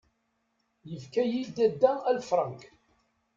[0.89, 2.61] Yefka-iyi Ddada aleffrank.